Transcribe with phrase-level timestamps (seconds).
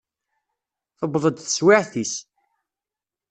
[0.99, 2.13] Tewweḍ-d teswiɛt-is.